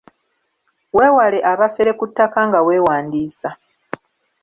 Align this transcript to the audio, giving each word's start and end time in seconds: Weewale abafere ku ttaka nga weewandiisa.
Weewale 0.97 1.39
abafere 1.51 1.91
ku 1.99 2.05
ttaka 2.09 2.39
nga 2.47 2.59
weewandiisa. 2.65 3.49